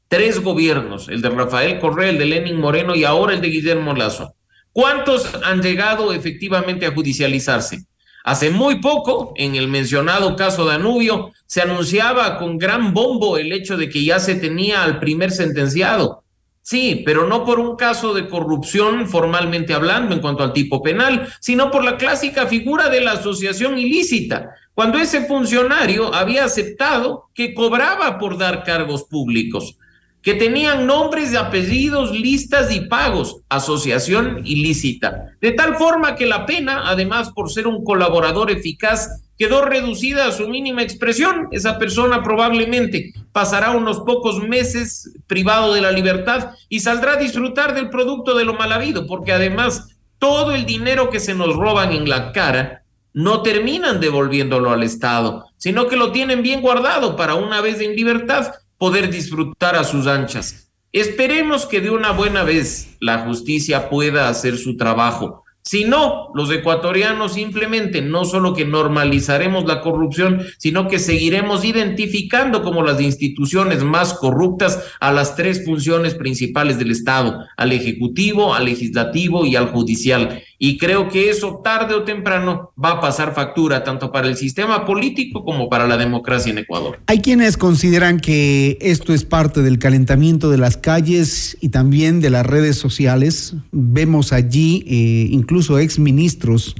tres 0.09 0.41
gobiernos, 0.41 1.07
el 1.07 1.21
de 1.21 1.29
Rafael 1.29 1.79
Correa, 1.79 2.09
el 2.09 2.17
de 2.17 2.25
Lenin 2.25 2.59
Moreno 2.59 2.95
y 2.95 3.05
ahora 3.05 3.33
el 3.33 3.39
de 3.39 3.47
Guillermo 3.47 3.93
Lazo. 3.93 4.35
¿Cuántos 4.73 5.29
han 5.45 5.61
llegado 5.61 6.11
efectivamente 6.11 6.85
a 6.85 6.93
judicializarse? 6.93 7.85
Hace 8.25 8.49
muy 8.49 8.81
poco, 8.81 9.31
en 9.37 9.55
el 9.55 9.69
mencionado 9.69 10.35
caso 10.35 10.65
Danubio, 10.65 11.31
se 11.45 11.61
anunciaba 11.61 12.37
con 12.37 12.57
gran 12.57 12.93
bombo 12.93 13.37
el 13.37 13.53
hecho 13.53 13.77
de 13.77 13.89
que 13.89 14.03
ya 14.03 14.19
se 14.19 14.35
tenía 14.35 14.83
al 14.83 14.99
primer 14.99 15.31
sentenciado. 15.31 16.25
Sí, 16.63 17.01
pero 17.05 17.27
no 17.27 17.43
por 17.43 17.59
un 17.59 17.75
caso 17.75 18.13
de 18.13 18.29
corrupción 18.29 19.07
formalmente 19.09 19.73
hablando 19.73 20.13
en 20.13 20.21
cuanto 20.21 20.43
al 20.43 20.53
tipo 20.53 20.81
penal, 20.81 21.27
sino 21.39 21.71
por 21.71 21.83
la 21.83 21.97
clásica 21.97 22.47
figura 22.47 22.89
de 22.89 23.01
la 23.01 23.13
asociación 23.13 23.79
ilícita, 23.79 24.51
cuando 24.73 24.99
ese 24.99 25.25
funcionario 25.25 26.13
había 26.13 26.45
aceptado 26.45 27.29
que 27.33 27.53
cobraba 27.53 28.19
por 28.19 28.37
dar 28.37 28.63
cargos 28.63 29.03
públicos 29.03 29.77
que 30.21 30.35
tenían 30.35 30.85
nombres, 30.85 31.35
apellidos, 31.35 32.11
listas 32.11 32.73
y 32.73 32.81
pagos, 32.81 33.41
asociación 33.49 34.41
ilícita, 34.45 35.35
de 35.41 35.51
tal 35.51 35.75
forma 35.75 36.15
que 36.15 36.27
la 36.27 36.45
pena, 36.45 36.83
además 36.85 37.31
por 37.31 37.51
ser 37.51 37.67
un 37.67 37.83
colaborador 37.83 38.51
eficaz, 38.51 39.23
quedó 39.41 39.65
reducida 39.65 40.27
a 40.27 40.31
su 40.31 40.47
mínima 40.47 40.83
expresión. 40.83 41.47
Esa 41.49 41.79
persona 41.79 42.21
probablemente 42.21 43.11
pasará 43.31 43.71
unos 43.71 44.01
pocos 44.01 44.37
meses 44.47 45.13
privado 45.25 45.73
de 45.73 45.81
la 45.81 45.91
libertad 45.91 46.51
y 46.69 46.81
saldrá 46.81 47.13
a 47.13 47.17
disfrutar 47.17 47.73
del 47.73 47.89
producto 47.89 48.35
de 48.35 48.45
lo 48.45 48.53
mal 48.53 48.71
habido, 48.71 49.07
porque 49.07 49.31
además 49.31 49.97
todo 50.19 50.51
el 50.51 50.67
dinero 50.67 51.09
que 51.09 51.19
se 51.19 51.33
nos 51.33 51.55
roban 51.55 51.91
en 51.91 52.07
la 52.07 52.33
cara 52.33 52.83
no 53.15 53.41
terminan 53.41 53.99
devolviéndolo 53.99 54.69
al 54.69 54.83
Estado, 54.83 55.47
sino 55.57 55.87
que 55.87 55.95
lo 55.95 56.11
tienen 56.11 56.43
bien 56.43 56.61
guardado 56.61 57.15
para 57.15 57.33
una 57.33 57.61
vez 57.61 57.81
en 57.81 57.95
libertad 57.95 58.53
poder 58.77 59.09
disfrutar 59.09 59.75
a 59.75 59.83
sus 59.83 60.05
anchas. 60.05 60.71
Esperemos 60.91 61.65
que 61.65 61.81
de 61.81 61.89
una 61.89 62.11
buena 62.11 62.43
vez 62.43 62.95
la 62.99 63.25
justicia 63.25 63.89
pueda 63.89 64.29
hacer 64.29 64.59
su 64.59 64.77
trabajo 64.77 65.40
si 65.63 65.85
no, 65.85 66.31
los 66.33 66.51
ecuatorianos 66.51 67.33
simplemente 67.33 68.01
no 68.01 68.25
solo 68.25 68.53
que 68.53 68.65
normalizaremos 68.65 69.65
la 69.65 69.81
corrupción, 69.81 70.41
sino 70.57 70.87
que 70.87 70.97
seguiremos 70.97 71.63
identificando 71.63 72.63
como 72.63 72.81
las 72.81 72.99
instituciones 72.99 73.83
más 73.83 74.15
corruptas 74.15 74.83
a 74.99 75.11
las 75.11 75.35
tres 75.35 75.63
funciones 75.63 76.15
principales 76.15 76.79
del 76.79 76.91
Estado, 76.91 77.45
al 77.57 77.73
Ejecutivo, 77.73 78.55
al 78.55 78.65
Legislativo 78.65 79.45
y 79.45 79.55
al 79.55 79.69
Judicial. 79.69 80.41
Y 80.63 80.77
creo 80.77 81.09
que 81.09 81.31
eso 81.31 81.59
tarde 81.63 81.95
o 81.95 82.03
temprano 82.03 82.71
va 82.77 82.91
a 82.91 83.01
pasar 83.01 83.33
factura 83.33 83.83
tanto 83.83 84.11
para 84.11 84.27
el 84.27 84.37
sistema 84.37 84.85
político 84.85 85.43
como 85.43 85.69
para 85.69 85.87
la 85.87 85.97
democracia 85.97 86.51
en 86.51 86.59
Ecuador. 86.59 86.99
Hay 87.07 87.19
quienes 87.19 87.57
consideran 87.57 88.19
que 88.19 88.77
esto 88.79 89.11
es 89.11 89.25
parte 89.25 89.63
del 89.63 89.79
calentamiento 89.79 90.51
de 90.51 90.59
las 90.59 90.77
calles 90.77 91.57
y 91.61 91.69
también 91.69 92.19
de 92.19 92.29
las 92.29 92.45
redes 92.45 92.77
sociales. 92.77 93.55
Vemos 93.71 94.33
allí 94.33 94.83
eh, 94.85 95.29
incluso 95.31 95.79
exministros 95.79 96.75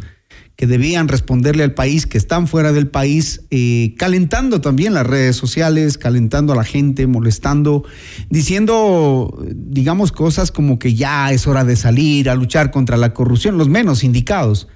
que 0.55 0.67
debían 0.67 1.07
responderle 1.07 1.63
al 1.63 1.73
país, 1.73 2.05
que 2.05 2.17
están 2.17 2.47
fuera 2.47 2.71
del 2.71 2.87
país, 2.87 3.41
eh, 3.49 3.95
calentando 3.97 4.61
también 4.61 4.93
las 4.93 5.07
redes 5.07 5.35
sociales, 5.35 5.97
calentando 5.97 6.53
a 6.53 6.55
la 6.55 6.63
gente, 6.63 7.07
molestando, 7.07 7.83
diciendo, 8.29 9.43
digamos, 9.53 10.11
cosas 10.11 10.51
como 10.51 10.77
que 10.77 10.93
ya 10.93 11.31
es 11.31 11.47
hora 11.47 11.63
de 11.63 11.75
salir 11.75 12.29
a 12.29 12.35
luchar 12.35 12.71
contra 12.71 12.97
la 12.97 13.13
corrupción, 13.13 13.57
los 13.57 13.69
menos 13.69 14.03
indicados. 14.03 14.67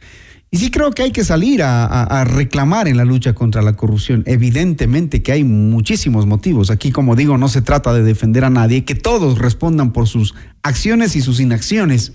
Y 0.56 0.58
sí 0.58 0.72
creo 0.72 0.92
que 0.92 1.04
hay 1.04 1.12
que 1.12 1.26
salir 1.26 1.62
a, 1.64 2.24
reclamar 2.24 2.88
en 2.88 2.96
la 2.96 3.04
lucha 3.04 3.34
contra 3.34 3.62
la 3.62 3.74
corrupción. 3.74 4.24
Evidentemente 4.26 5.22
que 5.22 5.34
hay 5.34 5.44
muchísimos 5.44 6.26
motivos. 6.28 6.72
Aquí, 6.72 6.92
como 6.92 7.18
digo, 7.18 7.38
no 7.38 7.50
se 7.50 7.62
trata 7.62 7.94
de 7.94 8.04
defender 8.04 8.46
a 8.46 8.50
nadie, 8.50 8.86
que 8.86 8.96
todos 8.96 9.38
respondan 9.38 9.92
por 9.92 10.08
sus 10.08 10.34
acciones 10.64 11.18
y 11.18 11.22
sus 11.22 11.42
inacciones. 11.42 12.14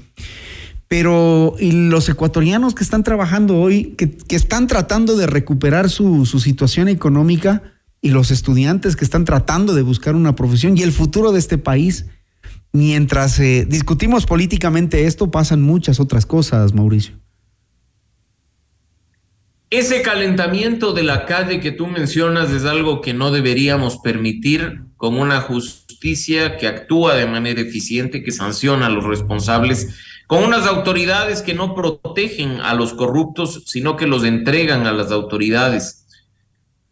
Pero 0.91 1.55
los 1.61 2.09
ecuatorianos 2.09 2.75
que 2.75 2.83
están 2.83 3.05
trabajando 3.05 3.57
hoy, 3.61 3.95
que, 3.97 4.19
están 4.35 4.67
tratando 4.67 5.17
de 5.17 5.29
recuperar 5.29 5.89
su, 5.89 6.27
situación 6.27 6.89
económica, 6.89 7.63
y 8.03 8.11
los 8.11 8.33
estudiantes 8.33 8.97
que 8.97 9.05
están 9.05 9.25
tratando 9.25 9.73
de 9.75 9.83
buscar 9.83 10.17
una 10.17 10.35
profesión 10.35 10.77
y 10.77 10.83
el 10.83 10.91
futuro 10.91 11.31
de 11.31 11.39
este 11.39 11.59
país, 11.59 12.07
mientras 12.73 13.39
eh, 13.39 13.67
discutimos 13.69 14.27
políticamente 14.27 15.07
esto, 15.07 15.31
pasan 15.31 15.63
muchas 15.63 16.01
otras 16.01 16.27
cosas, 16.27 16.75
Mauricio. 16.75 17.15
Ese 19.71 20.03
calentamiento 20.03 20.93
de 20.93 21.05
la 21.05 21.25
calle 21.25 21.61
que 21.61 21.71
tú 21.71 21.87
mencionas 21.87 22.51
es 22.51 22.65
algo 22.65 23.01
que 23.01 23.15
no 23.15 23.31
deberíamos 23.31 23.99
permitir 23.99 24.81
con 24.97 25.17
una 25.17 25.41
justicia 25.41 26.57
que 26.57 26.67
actúa 26.67 27.15
de 27.15 27.27
manera 27.27 27.61
eficiente, 27.61 28.25
que 28.25 28.33
sanciona 28.33 28.87
a 28.87 28.91
los 28.91 29.05
responsables 29.05 29.95
con 30.31 30.45
unas 30.45 30.65
autoridades 30.69 31.43
que 31.43 31.55
no 31.55 31.75
protegen 31.75 32.61
a 32.61 32.73
los 32.75 32.95
corruptos, 32.95 33.65
sino 33.67 33.97
que 33.97 34.07
los 34.07 34.23
entregan 34.23 34.87
a 34.87 34.93
las 34.93 35.11
autoridades. 35.11 36.07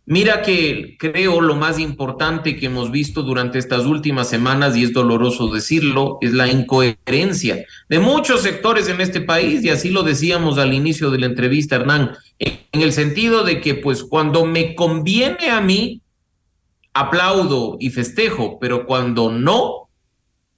Mira 0.07 0.43
que 0.43 0.97
creo 0.99 1.41
lo 1.41 1.55
más 1.55 1.79
importante 1.79 2.57
que 2.57 2.67
hemos 2.67 2.91
visto 2.91 3.23
durante 3.23 3.61
estas 3.61 3.87
últimas 3.87 4.29
semanas, 4.29 4.77
y 4.77 4.83
es 4.83 4.93
doloroso 4.93 5.47
decirlo, 5.55 6.19
es 6.21 6.33
la 6.33 6.49
incoherencia 6.49 7.65
de 7.89 8.01
muchos 8.01 8.43
sectores 8.43 8.89
en 8.89 9.01
este 9.01 9.21
país, 9.21 9.63
y 9.63 9.71
así 9.71 9.91
lo 9.91 10.03
decíamos 10.03 10.59
al 10.59 10.75
inicio 10.75 11.13
de 11.13 11.21
la 11.21 11.27
entrevista, 11.27 11.77
Hernán, 11.77 12.17
en 12.41 12.83
el 12.83 12.93
sentido 12.93 13.45
de 13.45 13.61
que 13.61 13.77
pues 13.77 14.03
cuando 14.03 14.47
me 14.47 14.75
conviene 14.75 15.49
a 15.51 15.61
mí, 15.61 16.03
aplaudo 16.93 17.77
y 17.79 17.91
festejo, 17.91 18.59
pero 18.59 18.85
cuando 18.85 19.31
no, 19.31 19.88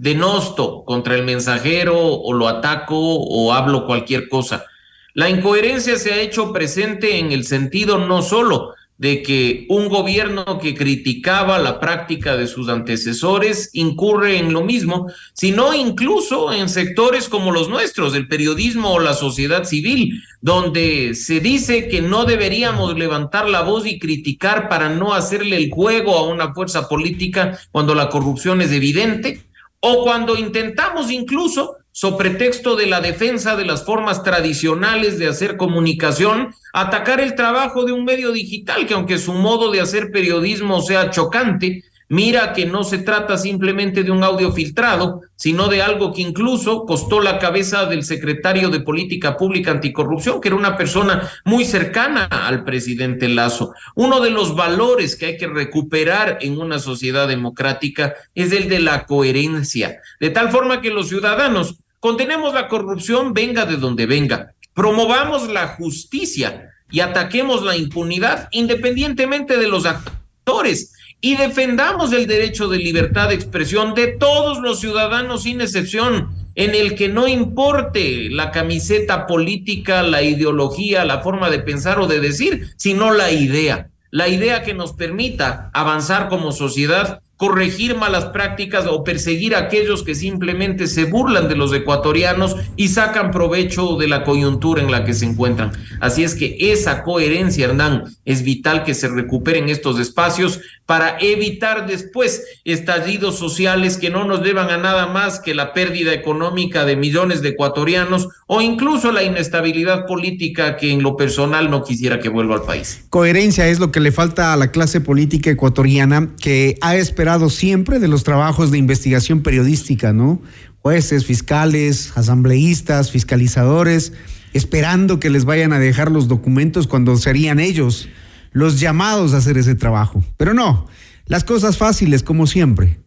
denosto 0.01 0.83
contra 0.87 1.15
el 1.15 1.25
mensajero 1.25 1.99
o 2.01 2.33
lo 2.33 2.49
ataco 2.49 2.97
o 2.99 3.53
hablo 3.53 3.85
cualquier 3.85 4.31
cosa. 4.31 4.65
La 5.13 5.29
incoherencia 5.29 5.97
se 5.97 6.15
ha 6.15 6.21
hecho 6.21 6.55
presente 6.55 7.19
en 7.19 7.33
el 7.33 7.45
sentido 7.45 7.99
no 7.99 8.23
solo 8.23 8.73
de 8.97 9.23
que 9.23 9.67
un 9.69 9.89
gobierno 9.89 10.59
que 10.59 10.75
criticaba 10.75 11.59
la 11.59 11.81
práctica 11.81 12.37
de 12.37 12.47
sus 12.47 12.69
antecesores 12.69 13.71
incurre 13.75 14.39
en 14.39 14.53
lo 14.53 14.63
mismo, 14.63 15.07
sino 15.35 15.75
incluso 15.75 16.53
en 16.53 16.69
sectores 16.69 17.29
como 17.29 17.51
los 17.51 17.69
nuestros, 17.69 18.15
el 18.15 18.29
periodismo 18.29 18.93
o 18.93 19.01
la 19.01 19.15
sociedad 19.15 19.65
civil, 19.65 20.23
donde 20.41 21.15
se 21.15 21.41
dice 21.41 21.89
que 21.89 22.01
no 22.01 22.25
deberíamos 22.25 22.97
levantar 22.97 23.49
la 23.49 23.63
voz 23.63 23.87
y 23.87 23.99
criticar 23.99 24.69
para 24.69 24.89
no 24.89 25.15
hacerle 25.15 25.57
el 25.57 25.71
juego 25.71 26.17
a 26.17 26.27
una 26.27 26.55
fuerza 26.55 26.89
política 26.89 27.59
cuando 27.71 27.95
la 27.95 28.09
corrupción 28.09 28.61
es 28.61 28.71
evidente, 28.71 29.50
o 29.81 30.05
cuando 30.05 30.37
intentamos 30.37 31.11
incluso 31.11 31.77
so 31.93 32.17
pretexto 32.17 32.77
de 32.77 32.87
la 32.87 33.01
defensa 33.01 33.57
de 33.57 33.65
las 33.65 33.85
formas 33.85 34.23
tradicionales 34.23 35.19
de 35.19 35.27
hacer 35.27 35.57
comunicación, 35.57 36.55
atacar 36.73 37.21
el 37.21 37.35
trabajo 37.35 37.85
de 37.85 37.93
un 37.93 38.05
medio 38.05 38.33
digital 38.33 38.87
que 38.87 38.95
aunque 38.95 39.19
su 39.19 39.33
modo 39.33 39.71
de 39.71 39.81
hacer 39.81 40.11
periodismo 40.13 40.81
sea 40.83 41.11
chocante, 41.11 41.83
Mira 42.13 42.53
que 42.53 42.67
no 42.67 42.83
se 42.83 42.99
trata 42.99 43.39
simplemente 43.39 44.03
de 44.03 44.11
un 44.11 44.25
audio 44.25 44.51
filtrado, 44.51 45.21
sino 45.37 45.69
de 45.69 45.81
algo 45.81 46.13
que 46.13 46.23
incluso 46.23 46.85
costó 46.85 47.21
la 47.21 47.39
cabeza 47.39 47.87
del 47.87 48.03
secretario 48.03 48.69
de 48.69 48.81
Política 48.81 49.37
Pública 49.37 49.71
Anticorrupción, 49.71 50.41
que 50.41 50.49
era 50.49 50.57
una 50.57 50.77
persona 50.77 51.31
muy 51.45 51.65
cercana 51.65 52.25
al 52.25 52.65
presidente 52.65 53.29
Lazo. 53.29 53.75
Uno 53.95 54.19
de 54.19 54.31
los 54.31 54.57
valores 54.57 55.15
que 55.15 55.27
hay 55.27 55.37
que 55.37 55.47
recuperar 55.47 56.39
en 56.41 56.61
una 56.61 56.81
sociedad 56.81 57.29
democrática 57.29 58.15
es 58.35 58.51
el 58.51 58.69
de 58.69 58.81
la 58.81 59.07
coherencia, 59.07 60.01
de 60.19 60.31
tal 60.31 60.51
forma 60.51 60.81
que 60.81 60.91
los 60.91 61.11
ciudadanos 61.11 61.77
condenemos 62.01 62.53
la 62.55 62.67
corrupción, 62.67 63.35
venga 63.35 63.67
de 63.67 63.77
donde 63.77 64.07
venga, 64.07 64.55
promovamos 64.75 65.49
la 65.49 65.69
justicia 65.69 66.73
y 66.91 66.99
ataquemos 66.99 67.63
la 67.63 67.77
impunidad 67.77 68.49
independientemente 68.51 69.57
de 69.59 69.69
los 69.69 69.87
actores 69.87 70.93
y 71.21 71.37
defendamos 71.37 72.13
el 72.13 72.27
derecho 72.27 72.69
de 72.69 72.79
libertad 72.79 73.29
de 73.29 73.35
expresión 73.35 73.95
de 73.95 74.09
todos 74.09 74.61
los 74.61 74.81
ciudadanos 74.81 75.43
sin 75.43 75.61
excepción, 75.61 76.31
en 76.55 76.75
el 76.75 76.95
que 76.95 77.09
no 77.09 77.29
importe 77.29 78.29
la 78.31 78.51
camiseta 78.51 79.27
política, 79.27 80.03
la 80.03 80.23
ideología, 80.23 81.05
la 81.05 81.21
forma 81.21 81.51
de 81.51 81.61
pensar 81.61 82.01
o 82.01 82.07
de 82.07 82.21
decir, 82.21 82.71
sino 82.77 83.13
la 83.13 83.31
idea, 83.31 83.91
la 84.11 84.29
idea 84.29 84.63
que 84.63 84.75
nos 84.75 84.93
permita 84.95 85.71
avanzar 85.73 86.29
como 86.29 86.53
sociedad 86.53 87.21
corregir 87.41 87.97
malas 87.97 88.27
prácticas 88.27 88.87
o 88.87 89.03
perseguir 89.03 89.55
a 89.55 89.61
aquellos 89.61 90.03
que 90.03 90.15
simplemente 90.15 90.87
se 90.87 91.05
burlan 91.05 91.49
de 91.49 91.57
los 91.57 91.73
ecuatorianos 91.73 92.55
y 92.77 92.89
sacan 92.89 93.31
provecho 93.31 93.97
de 93.97 94.09
la 94.09 94.25
coyuntura 94.25 94.83
en 94.83 94.91
la 94.91 95.07
que 95.07 95.15
se 95.15 95.25
encuentran. 95.25 95.73
Así 96.01 96.23
es 96.23 96.35
que 96.35 96.59
esa 96.59 97.03
coherencia, 97.03 97.65
Hernán, 97.65 98.15
es 98.27 98.43
vital 98.43 98.85
que 98.85 98.93
se 98.93 99.09
recuperen 99.09 99.71
estos 99.71 99.99
espacios 99.99 100.61
para 100.91 101.19
evitar 101.21 101.87
después 101.87 102.43
estallidos 102.65 103.39
sociales 103.39 103.97
que 103.97 104.11
no 104.11 104.25
nos 104.25 104.43
llevan 104.43 104.71
a 104.71 104.77
nada 104.77 105.07
más 105.07 105.39
que 105.39 105.55
la 105.55 105.73
pérdida 105.73 106.13
económica 106.13 106.85
de 106.85 106.97
millones 106.97 107.43
de 107.43 107.51
ecuatorianos 107.51 108.27
o 108.49 108.61
incluso 108.61 109.13
la 109.13 109.23
inestabilidad 109.23 110.05
política 110.07 110.77
que 110.77 110.91
en 110.91 111.05
lo 111.05 111.17
personal 111.17 111.71
no 111.71 111.85
quisiera 111.85 112.19
que 112.19 112.29
vuelva 112.29 112.57
al 112.57 112.63
país. 112.63 113.05
Coherencia 113.09 113.69
es 113.69 113.79
lo 113.79 113.93
que 113.93 114.01
le 114.01 114.11
falta 114.11 114.53
a 114.53 114.57
la 114.57 114.73
clase 114.73 115.01
política 115.01 115.49
ecuatoriana 115.51 116.31
que 116.43 116.77
ha 116.81 116.97
esperado 116.97 117.51
siempre 117.51 118.01
de 118.01 118.09
los 118.09 118.25
trabajos 118.25 118.73
de 118.73 118.79
investigación 118.79 119.45
periodística, 119.45 120.13
¿no? 120.13 120.43
Jueces, 120.83 121.25
fiscales, 121.25 122.11
asambleístas, 122.17 123.13
fiscalizadores, 123.13 124.13
esperando 124.55 125.21
que 125.21 125.31
les 125.31 125.45
vayan 125.45 125.73
a 125.73 125.79
dejar 125.79 126.11
los 126.11 126.27
documentos 126.27 126.89
cuando 126.89 127.17
serían 127.17 127.61
ellos 127.61 128.09
los 128.53 128.81
llamados 128.81 129.35
a 129.35 129.39
hacer 129.39 129.59
ese 129.59 129.75
trabajo. 129.75 130.23
Pero 130.37 130.55
no, 130.55 130.89
las 131.27 131.45
cosas 131.45 131.79
fáciles 131.79 132.23
como 132.23 132.47
siempre. 132.47 133.01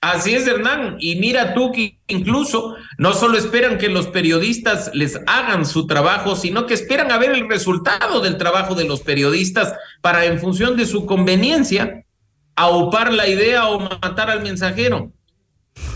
Así 0.00 0.34
es, 0.34 0.46
Hernán. 0.48 0.96
Y 0.98 1.16
mira 1.16 1.54
tú 1.54 1.70
que 1.70 2.00
incluso 2.08 2.74
no 2.98 3.12
solo 3.12 3.38
esperan 3.38 3.78
que 3.78 3.88
los 3.88 4.08
periodistas 4.08 4.90
les 4.94 5.20
hagan 5.28 5.64
su 5.64 5.86
trabajo, 5.86 6.34
sino 6.34 6.66
que 6.66 6.74
esperan 6.74 7.12
a 7.12 7.18
ver 7.18 7.30
el 7.30 7.48
resultado 7.48 8.20
del 8.20 8.36
trabajo 8.36 8.74
de 8.74 8.84
los 8.84 9.02
periodistas 9.02 9.74
para, 10.00 10.24
en 10.24 10.40
función 10.40 10.76
de 10.76 10.86
su 10.86 11.06
conveniencia, 11.06 12.04
aupar 12.56 13.12
la 13.12 13.28
idea 13.28 13.68
o 13.68 13.78
matar 13.78 14.28
al 14.28 14.42
mensajero 14.42 15.12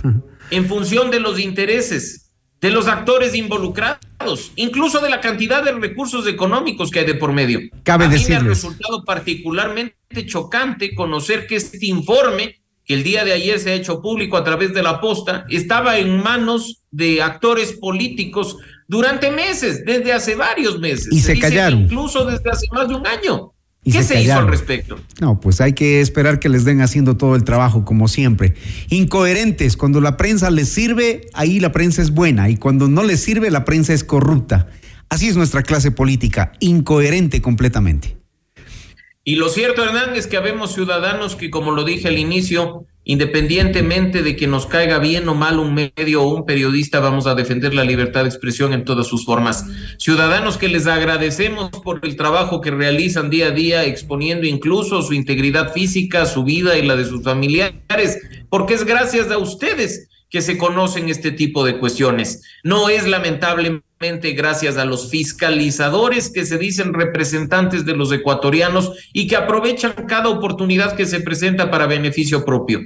en 0.51 0.67
función 0.67 1.11
de 1.11 1.21
los 1.21 1.41
intereses 1.41 2.27
de 2.61 2.71
los 2.71 2.89
actores 2.89 3.35
involucrados, 3.35 3.99
incluso 4.57 5.01
de 5.01 5.11
la 5.11 5.21
cantidad 5.21 5.63
de 5.65 5.73
recursos 5.73 6.27
económicos 6.27 6.91
que 6.91 7.01
hay 7.01 7.07
de 7.07 7.15
por 7.15 7.33
medio. 7.33 7.61
Cabe 7.83 8.07
a 8.07 8.09
mí 8.09 8.23
me 8.29 8.37
ha 8.37 8.41
resultado 8.41 9.05
particularmente 9.05 10.27
chocante 10.27 10.95
conocer 10.95 11.47
que 11.47 11.57
este 11.57 11.87
informe 11.87 12.61
que 12.87 12.95
el 12.95 13.03
día 13.03 13.25
de 13.25 13.33
ayer 13.33 13.59
se 13.59 13.71
ha 13.71 13.75
hecho 13.75 14.01
público 14.01 14.37
a 14.37 14.45
través 14.45 14.73
de 14.73 14.83
la 14.83 15.01
posta, 15.01 15.45
estaba 15.51 15.99
en 15.99 16.23
manos 16.23 16.85
de 16.93 17.21
actores 17.21 17.73
políticos 17.73 18.57
durante 18.87 19.33
meses, 19.33 19.85
desde 19.85 20.13
hace 20.13 20.37
varios 20.37 20.79
meses. 20.79 21.09
Y 21.11 21.19
se, 21.19 21.37
callaron. 21.37 21.83
Incluso 21.83 22.25
desde 22.25 22.49
hace 22.49 22.67
más 22.71 22.89
de 22.89 22.95
un 22.95 23.05
año. 23.05 23.53
¿Qué 23.93 24.03
se, 24.03 24.21
hizo 24.21 24.35
al 24.35 24.49
respecto? 24.49 24.99
No, 25.21 25.41
pues 25.41 25.61
hay 25.61 25.73
que 25.73 26.01
esperar 26.01 26.41
que 26.41 26.49
les 26.49 26.65
den 26.65 26.81
haciendo 26.81 27.17
todo 27.17 27.37
el 27.37 27.45
trabajo, 27.45 27.85
como 27.85 28.09
siempre. 28.09 28.55
Incoherentes, 28.89 29.77
cuando 29.77 30.01
la 30.01 30.17
prensa 30.17 30.51
les 30.51 30.69
sirve, 30.69 31.29
ahí 31.35 31.61
la 31.61 31.71
prensa 31.71 32.03
es 32.03 32.11
buena, 32.11 32.51
y 32.51 32.57
cuando 32.57 32.89
no 32.89 33.05
les 33.05 33.23
sirve, 33.23 33.51
la 33.51 33.65
prensa 33.65 33.93
es 33.93 34.03
corrupta. 34.03 34.69
Así 35.09 35.29
es 35.29 35.37
nuestra 35.37 35.63
clase 35.63 35.93
política, 35.93 36.53
incoherente 36.59 37.41
completamente. 37.41 38.17
Y 39.23 39.37
lo 39.37 39.49
cierto, 39.49 39.85
Hernán, 39.85 40.17
es 40.17 40.27
que 40.27 40.37
habemos 40.37 40.75
ciudadanos 40.75 41.37
que, 41.37 41.51
como 41.51 41.71
lo 41.71 41.85
dije 41.85 42.09
al 42.09 42.19
inicio, 42.19 42.87
Independientemente 43.09 44.25
de 44.25 44.35
que 44.35 44.49
nos 44.49 44.67
caiga 44.67 44.99
bien 44.99 45.29
o 45.29 45.35
mal 45.37 45.61
un 45.61 45.75
medio 45.75 46.25
o 46.25 46.35
un 46.35 46.45
periodista, 46.45 46.99
vamos 46.99 47.29
a 47.29 47.37
defender 47.37 47.73
la 47.73 47.85
libertad 47.85 48.23
de 48.23 48.29
expresión 48.29 48.73
en 48.73 48.85
todas 48.85 49.07
sus 49.07 49.25
formas. 49.25 49.65
Ciudadanos 49.97 50.59
que 50.59 50.67
les 50.67 50.89
agradecemos 50.89 51.71
por 51.71 52.01
el 52.03 52.17
trabajo 52.17 52.61
que 52.61 52.73
realizan 52.73 53.31
día 53.31 53.47
a 53.47 53.51
día, 53.53 53.85
exponiendo 53.85 54.45
incluso 54.45 55.03
su 55.03 55.15
integridad 55.15 55.73
física, 55.73 56.27
su 56.27 56.43
vida 56.43 56.77
y 56.77 56.85
la 56.85 56.97
de 56.97 57.05
sus 57.05 57.23
familiares, 57.23 58.19
porque 58.51 58.75
es 58.75 58.85
gracias 58.85 59.31
a 59.31 59.39
ustedes 59.39 60.09
que 60.29 60.43
se 60.43 60.59
conocen 60.59 61.09
este 61.09 61.31
tipo 61.31 61.65
de 61.65 61.79
cuestiones. 61.79 62.43
No 62.65 62.89
es 62.89 63.07
lamentablemente 63.07 64.33
gracias 64.33 64.79
a 64.79 64.85
los 64.85 65.11
fiscalizadores 65.11 66.29
que 66.29 66.45
se 66.45 66.59
dicen 66.59 66.93
representantes 66.93 67.87
de 67.87 67.95
los 67.95 68.11
ecuatorianos 68.11 68.91
y 69.13 69.29
que 69.29 69.37
aprovechan 69.37 69.93
cada 70.09 70.29
oportunidad 70.29 70.97
que 70.97 71.07
se 71.07 71.21
presenta 71.21 71.71
para 71.71 71.87
beneficio 71.87 72.45
propio. 72.45 72.81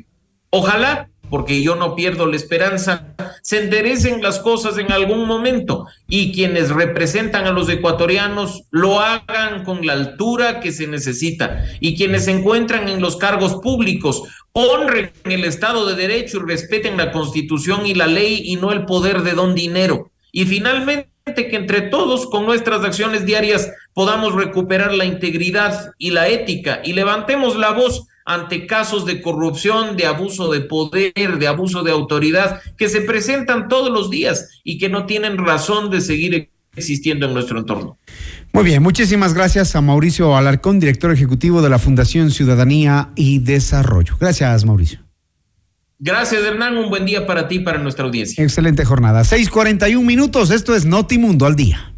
Ojalá, 0.50 1.08
porque 1.30 1.62
yo 1.62 1.76
no 1.76 1.94
pierdo 1.94 2.26
la 2.26 2.34
esperanza, 2.34 3.14
se 3.42 3.62
enderecen 3.62 4.20
las 4.20 4.40
cosas 4.40 4.76
en 4.78 4.90
algún 4.90 5.26
momento 5.26 5.86
y 6.08 6.32
quienes 6.32 6.70
representan 6.70 7.46
a 7.46 7.52
los 7.52 7.68
ecuatorianos 7.68 8.64
lo 8.70 8.98
hagan 8.98 9.64
con 9.64 9.86
la 9.86 9.92
altura 9.92 10.58
que 10.58 10.72
se 10.72 10.88
necesita 10.88 11.64
y 11.78 11.96
quienes 11.96 12.24
se 12.24 12.32
encuentran 12.32 12.88
en 12.88 13.00
los 13.00 13.16
cargos 13.16 13.56
públicos 13.62 14.24
honren 14.52 15.12
el 15.24 15.44
Estado 15.44 15.86
de 15.86 15.94
Derecho 15.94 16.38
y 16.38 16.48
respeten 16.50 16.96
la 16.96 17.12
Constitución 17.12 17.86
y 17.86 17.94
la 17.94 18.08
ley 18.08 18.42
y 18.44 18.56
no 18.56 18.72
el 18.72 18.84
poder 18.84 19.22
de 19.22 19.32
don 19.32 19.54
dinero. 19.54 20.10
Y 20.32 20.46
finalmente 20.46 21.08
que 21.34 21.56
entre 21.56 21.82
todos 21.82 22.26
con 22.26 22.44
nuestras 22.44 22.84
acciones 22.84 23.24
diarias 23.24 23.70
podamos 23.94 24.34
recuperar 24.34 24.92
la 24.94 25.04
integridad 25.04 25.92
y 25.96 26.10
la 26.10 26.26
ética 26.28 26.80
y 26.84 26.92
levantemos 26.92 27.56
la 27.56 27.70
voz 27.70 28.06
ante 28.24 28.66
casos 28.66 29.06
de 29.06 29.20
corrupción, 29.22 29.96
de 29.96 30.06
abuso 30.06 30.50
de 30.50 30.60
poder, 30.60 31.38
de 31.38 31.46
abuso 31.46 31.82
de 31.82 31.90
autoridad, 31.90 32.60
que 32.76 32.88
se 32.88 33.00
presentan 33.00 33.68
todos 33.68 33.90
los 33.90 34.10
días 34.10 34.60
y 34.64 34.78
que 34.78 34.88
no 34.88 35.06
tienen 35.06 35.38
razón 35.38 35.90
de 35.90 36.00
seguir 36.00 36.50
existiendo 36.76 37.26
en 37.26 37.34
nuestro 37.34 37.58
entorno. 37.58 37.98
Muy 38.52 38.64
bien, 38.64 38.82
muchísimas 38.82 39.34
gracias 39.34 39.74
a 39.76 39.80
Mauricio 39.80 40.36
Alarcón, 40.36 40.80
director 40.80 41.12
ejecutivo 41.12 41.62
de 41.62 41.70
la 41.70 41.78
Fundación 41.78 42.30
Ciudadanía 42.30 43.10
y 43.16 43.40
Desarrollo. 43.40 44.16
Gracias, 44.18 44.64
Mauricio. 44.64 45.00
Gracias, 45.98 46.42
Hernán. 46.42 46.78
Un 46.78 46.88
buen 46.88 47.04
día 47.04 47.26
para 47.26 47.46
ti 47.46 47.56
y 47.56 47.58
para 47.60 47.78
nuestra 47.78 48.06
audiencia. 48.06 48.42
Excelente 48.42 48.84
jornada. 48.86 49.22
6:41 49.22 50.02
minutos. 50.02 50.50
Esto 50.50 50.74
es 50.74 50.86
Notimundo 50.86 51.44
al 51.44 51.56
día. 51.56 51.89